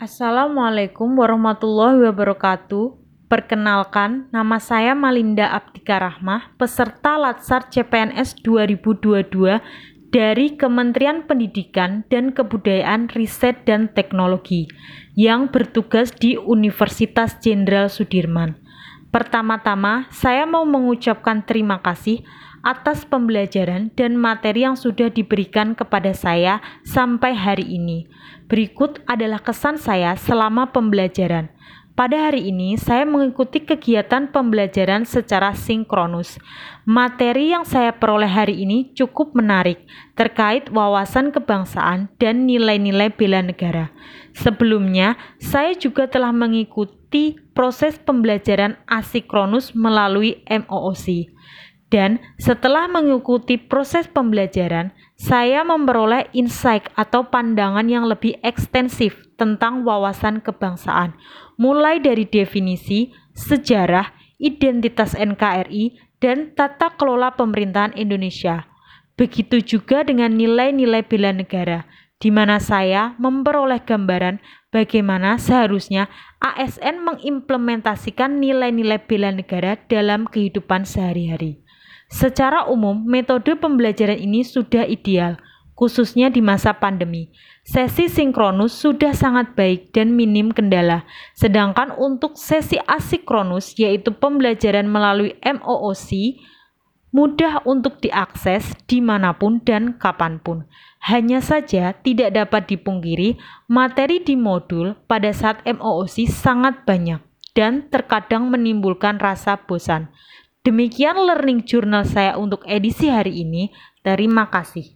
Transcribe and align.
Assalamualaikum 0.00 1.12
warahmatullahi 1.12 2.08
wabarakatuh. 2.08 2.96
Perkenalkan, 3.28 4.32
nama 4.32 4.56
saya 4.56 4.96
Malinda 4.96 5.52
Abdika 5.52 6.00
Rahmah, 6.00 6.56
peserta 6.56 7.20
Latsar 7.20 7.68
CPNS 7.68 8.40
2022 8.40 9.60
dari 10.08 10.56
Kementerian 10.56 11.28
Pendidikan 11.28 12.08
dan 12.08 12.32
Kebudayaan 12.32 13.12
Riset 13.12 13.68
dan 13.68 13.92
Teknologi 13.92 14.72
yang 15.20 15.52
bertugas 15.52 16.16
di 16.16 16.40
Universitas 16.40 17.36
Jenderal 17.44 17.92
Sudirman. 17.92 18.56
Pertama-tama, 19.12 20.08
saya 20.08 20.48
mau 20.48 20.64
mengucapkan 20.64 21.44
terima 21.44 21.76
kasih 21.84 22.24
atas 22.60 23.08
pembelajaran 23.08 23.92
dan 23.96 24.16
materi 24.16 24.64
yang 24.68 24.76
sudah 24.76 25.08
diberikan 25.08 25.72
kepada 25.72 26.12
saya 26.12 26.60
sampai 26.84 27.32
hari 27.32 27.64
ini. 27.64 28.04
Berikut 28.50 29.00
adalah 29.08 29.40
kesan 29.40 29.80
saya 29.80 30.16
selama 30.16 30.68
pembelajaran. 30.74 31.48
Pada 32.00 32.32
hari 32.32 32.48
ini, 32.48 32.80
saya 32.80 33.04
mengikuti 33.04 33.60
kegiatan 33.60 34.32
pembelajaran 34.32 35.04
secara 35.04 35.52
sinkronus. 35.52 36.40
Materi 36.88 37.52
yang 37.52 37.68
saya 37.68 37.92
peroleh 37.92 38.30
hari 38.30 38.64
ini 38.64 38.88
cukup 38.96 39.36
menarik 39.36 39.84
terkait 40.16 40.72
wawasan 40.72 41.28
kebangsaan 41.28 42.08
dan 42.16 42.48
nilai-nilai 42.48 43.12
bela 43.12 43.44
negara. 43.44 43.92
Sebelumnya, 44.32 45.20
saya 45.44 45.76
juga 45.76 46.08
telah 46.08 46.32
mengikuti 46.32 47.36
proses 47.52 48.00
pembelajaran 48.00 48.80
asinkronus 48.88 49.76
melalui 49.76 50.40
MOOC. 50.48 51.28
Dan 51.90 52.22
setelah 52.38 52.86
mengikuti 52.86 53.58
proses 53.58 54.06
pembelajaran, 54.06 54.94
saya 55.18 55.66
memperoleh 55.66 56.30
insight 56.30 56.86
atau 56.94 57.26
pandangan 57.26 57.90
yang 57.90 58.06
lebih 58.06 58.38
ekstensif 58.46 59.26
tentang 59.34 59.82
wawasan 59.82 60.38
kebangsaan, 60.38 61.18
mulai 61.58 61.98
dari 61.98 62.30
definisi, 62.30 63.10
sejarah, 63.34 64.14
identitas 64.38 65.18
NKRI, 65.18 65.98
dan 66.22 66.54
tata 66.54 66.94
kelola 66.94 67.34
pemerintahan 67.34 67.98
Indonesia. 67.98 68.70
Begitu 69.18 69.58
juga 69.58 70.06
dengan 70.06 70.30
nilai-nilai 70.38 71.02
bela 71.02 71.34
negara, 71.34 71.90
di 72.22 72.30
mana 72.30 72.62
saya 72.62 73.18
memperoleh 73.18 73.82
gambaran 73.82 74.38
bagaimana 74.70 75.42
seharusnya 75.42 76.06
ASN 76.38 77.02
mengimplementasikan 77.02 78.38
nilai-nilai 78.38 79.02
bela 79.10 79.34
negara 79.34 79.74
dalam 79.90 80.28
kehidupan 80.30 80.86
sehari-hari. 80.86 81.60
Secara 82.10 82.66
umum, 82.66 82.98
metode 83.06 83.54
pembelajaran 83.54 84.18
ini 84.18 84.42
sudah 84.42 84.82
ideal, 84.82 85.38
khususnya 85.78 86.26
di 86.26 86.42
masa 86.42 86.74
pandemi. 86.74 87.30
Sesi 87.62 88.10
sinkronus 88.10 88.74
sudah 88.74 89.14
sangat 89.14 89.54
baik 89.54 89.94
dan 89.94 90.18
minim 90.18 90.50
kendala, 90.50 91.06
sedangkan 91.38 91.94
untuk 91.94 92.34
sesi 92.34 92.82
asinkronus, 92.82 93.78
yaitu 93.78 94.10
pembelajaran 94.10 94.90
melalui 94.90 95.38
MOOC, 95.38 96.42
mudah 97.14 97.62
untuk 97.62 98.02
diakses 98.02 98.74
di 98.90 98.98
mana 98.98 99.30
pun 99.38 99.62
dan 99.62 99.94
kapan 99.94 100.42
pun. 100.42 100.66
Hanya 101.06 101.38
saja 101.38 101.94
tidak 101.94 102.34
dapat 102.34 102.66
dipungkiri, 102.74 103.38
materi 103.70 104.18
di 104.18 104.34
modul 104.34 104.98
pada 105.06 105.30
saat 105.30 105.62
MOOC 105.62 106.26
sangat 106.26 106.82
banyak 106.82 107.22
dan 107.54 107.86
terkadang 107.86 108.50
menimbulkan 108.50 109.22
rasa 109.22 109.58
bosan. 109.62 110.10
Demikian 110.60 111.16
learning 111.16 111.64
journal 111.64 112.04
saya 112.04 112.36
untuk 112.36 112.68
edisi 112.68 113.08
hari 113.08 113.48
ini. 113.48 113.72
Terima 114.04 114.52
kasih. 114.52 114.92